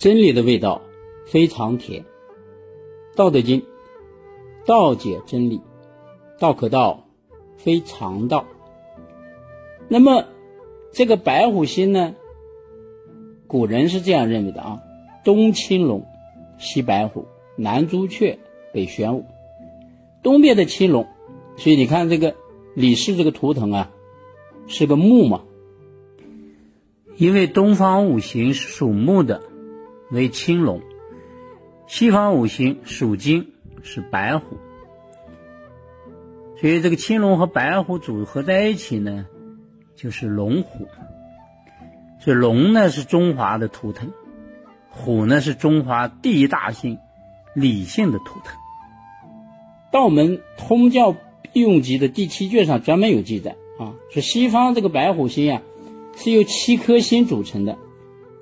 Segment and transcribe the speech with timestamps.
[0.00, 0.80] 真理的味道
[1.26, 2.06] 非常甜。
[3.14, 3.62] 道德经，
[4.64, 5.60] 道解真理，
[6.38, 7.06] 道可道，
[7.58, 8.46] 非常道。
[9.88, 10.24] 那么，
[10.90, 12.14] 这个白虎星呢？
[13.46, 14.80] 古人是这样认为的啊：
[15.22, 16.06] 东青龙，
[16.56, 17.26] 西白虎，
[17.56, 18.38] 南朱雀，
[18.72, 19.26] 北玄武。
[20.22, 21.06] 东边的青龙，
[21.58, 22.36] 所以你看这个
[22.74, 23.90] 李氏这个图腾啊，
[24.66, 25.42] 是个木嘛。
[27.18, 29.42] 因为东方五行属木的，
[30.10, 30.80] 为青龙；
[31.86, 34.56] 西方五行属金，是白虎。
[36.60, 39.26] 所以这个青龙和白虎组合在一起呢，
[39.96, 40.86] 就是龙虎。
[42.18, 44.12] 所以龙呢是中华的图腾，
[44.90, 46.98] 虎呢是中华第一大姓
[47.54, 48.54] 李姓的图腾。
[49.90, 55.62] 道门通教必用集的第七卷上专门有记载啊，说西方这个白虎星啊
[56.14, 57.78] 是由七颗星组成的，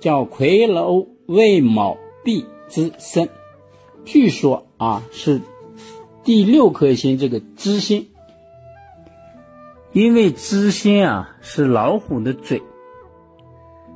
[0.01, 3.29] 叫魁楼未卯弼之申。
[4.03, 5.41] 据说啊是
[6.23, 8.07] 第六颗星这个知星，
[9.93, 12.63] 因为知星啊是老虎的嘴，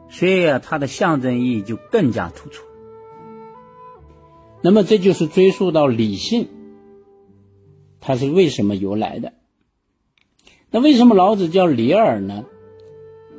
[0.09, 2.63] 所以啊它的象征意义就更加突出。
[4.61, 6.47] 那么这就是追溯到李姓。
[7.99, 9.33] 它是为什么由来的？
[10.69, 12.45] 那为什么老子叫李耳呢？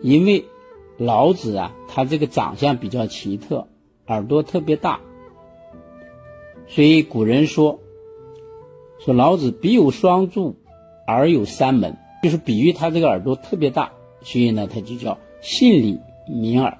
[0.03, 0.47] 因为
[0.97, 3.69] 老子啊，他这个长相比较奇特，
[4.07, 5.01] 耳朵特别大，
[6.67, 7.81] 所以古人说
[8.99, 10.57] 说老子鼻有双柱，
[11.07, 16.79] 耳有三门，就是比喻他这个耳朵特别大，所以呢，他就叫姓李名耳。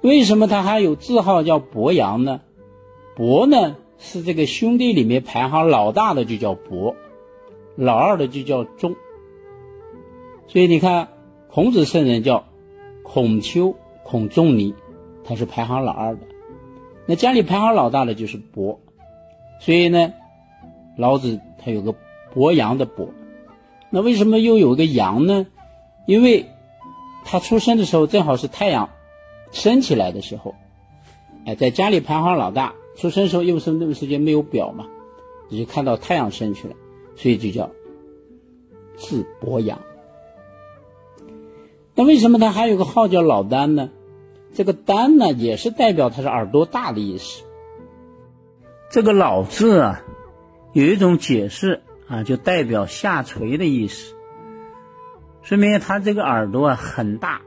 [0.00, 2.40] 为什么他还有字号叫伯阳呢？
[3.16, 3.76] 伯呢？
[4.02, 6.96] 是这个兄弟里面排行老大的就叫伯，
[7.76, 8.96] 老二的就叫仲。
[10.48, 11.08] 所以你看，
[11.48, 12.46] 孔子圣人叫
[13.02, 14.74] 孔丘、孔仲尼，
[15.24, 16.22] 他是排行老二的。
[17.06, 18.80] 那家里排行老大的就是伯，
[19.60, 20.12] 所以呢，
[20.96, 21.94] 老子他有个
[22.32, 23.08] 伯阳的伯。
[23.90, 25.46] 那为什么又有个阳呢？
[26.06, 26.46] 因为
[27.24, 28.90] 他出生的时候正好是太阳
[29.52, 30.54] 升起来的时候，
[31.44, 32.74] 哎，在家里排行老大。
[32.96, 34.86] 出生时候又是那个时间没有表嘛，
[35.48, 36.74] 你就看到太阳升去了，
[37.16, 37.70] 所以就叫
[38.96, 39.80] 字伯阳。
[41.94, 43.90] 那为什么他还有个号叫老丹呢？
[44.52, 47.44] 这个丹呢，也是代表他是耳朵大的意思。
[48.90, 50.02] 这个老字啊，
[50.72, 54.14] 有一种解释啊，就代表下垂的意思，
[55.42, 57.42] 说明他这个耳朵啊很大，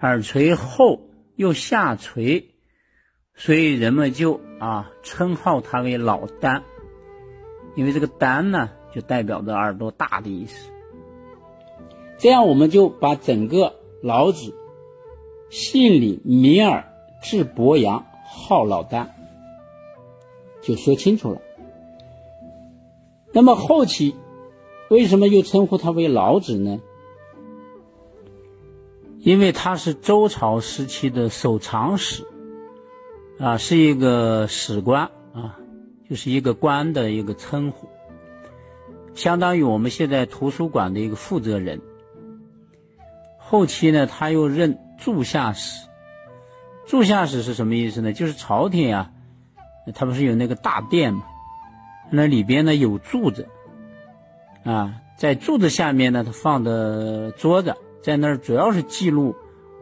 [0.00, 1.00] 耳垂厚
[1.36, 2.50] 又下垂。
[3.34, 6.64] 所以人们就啊称号他为老丹，
[7.76, 10.70] 因为这个丹呢就代表着耳朵大的意思。
[12.16, 14.54] 这样我们就把整个老子
[15.50, 16.92] 姓李名耳
[17.22, 19.14] 字伯阳号老丹
[20.62, 21.40] 就说清楚了。
[23.32, 24.14] 那么后期
[24.90, 26.80] 为什么又称呼他为老子呢？
[29.18, 32.24] 因为他是周朝时期的守常史。
[33.38, 35.60] 啊，是一个史官啊，
[36.10, 37.86] 就是一个官的一个称呼，
[39.14, 41.80] 相当于我们现在图书馆的一个负责人。
[43.36, 45.88] 后期呢，他又任柱下使。
[46.86, 48.12] 柱下使是什么意思呢？
[48.12, 49.10] 就是朝廷啊，
[49.94, 51.22] 他不是有那个大殿嘛，
[52.10, 53.48] 那里边呢有柱子，
[54.64, 59.36] 啊，在柱子下面呢，他放的桌子，在那儿主要是记录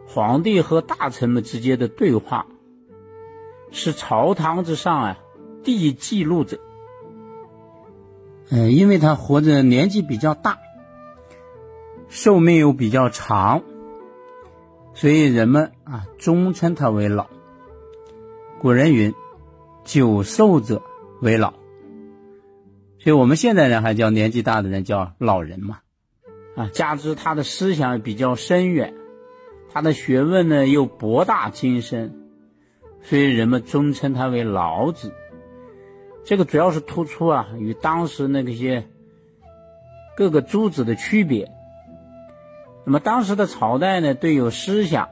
[0.09, 2.47] 皇帝和大臣们之间的对话。
[3.73, 5.19] 是朝堂之上啊，
[5.63, 6.59] 第一记录者。
[8.49, 10.59] 嗯，因为他活着年纪比较大，
[12.09, 13.63] 寿命又比较长，
[14.97, 17.27] 所以人们啊终称他为老。
[18.59, 19.15] 古人云
[19.85, 20.83] ：“久寿者
[21.21, 21.53] 为老。”
[22.99, 25.81] 所以我们现在人还叫年纪大的人叫老人嘛。
[26.57, 28.95] 啊，加之他的思想比较深远，
[29.71, 32.19] 他的学问呢又博大精深。
[33.03, 35.13] 所以人们尊称他为老子，
[36.25, 38.89] 这个主要是突出啊与当时那些
[40.17, 41.53] 各个诸子的区别。
[42.87, 45.09] 那么当时的朝代呢，对有思想、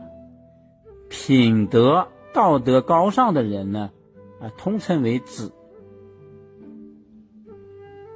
[1.08, 3.90] 品德、道德高尚的人呢，
[4.40, 5.52] 啊，通称为子。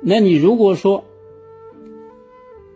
[0.00, 1.04] 那你如果说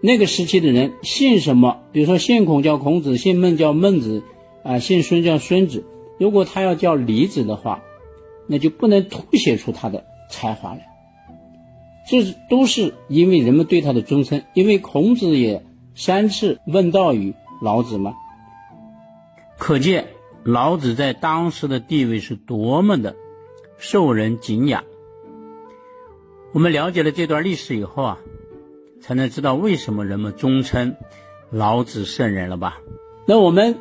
[0.00, 4.25] 那个时期的人姓什么，比如说姓孔叫孔子，姓孟叫孟子，
[4.64, 5.85] 啊，姓孙叫孙子。
[6.19, 7.85] 如果他要叫李子的话，
[8.49, 10.88] 那就不能凸显出他的才华来。
[12.11, 18.14] 这都是因为人们对他的尊称，因为孔子也三次问道于老子吗。
[19.58, 20.08] 可见
[20.42, 23.14] 老子在当时的地位是多么的
[23.78, 24.84] 受人敬仰。
[26.52, 28.18] 我们了解了这段历史以后啊，
[29.00, 30.96] 才能知道为什么人们尊称
[31.50, 32.78] 老子圣人了吧？
[33.26, 33.78] 那我们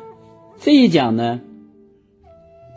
[0.58, 1.40] 这一讲呢，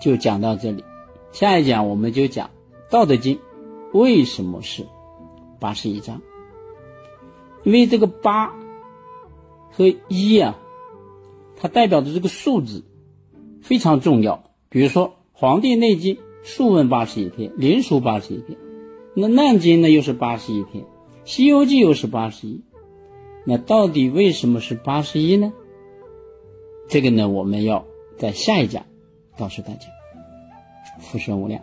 [0.01, 0.83] 就讲到这里。
[1.31, 2.47] 下一讲我们就讲
[2.89, 3.37] 《道德经》
[3.93, 4.85] 为什么是
[5.59, 6.21] 八十一章，
[7.63, 8.53] 因为这个八
[9.71, 10.57] 和一啊，
[11.57, 12.83] 它代表的这个数字
[13.62, 14.44] 非常重要。
[14.69, 18.57] 比如说《黄帝内经》数问八十一篇，灵书八十一篇，
[19.15, 20.83] 那《难经》呢又是八十一篇，
[21.25, 22.62] 《西游记》又是八十一，
[23.45, 25.53] 那到底为什么是八十一呢？
[26.88, 27.85] 这个呢，我们要
[28.18, 28.85] 在下一讲
[29.38, 29.88] 告诉大家。
[31.00, 31.61] 福生无量。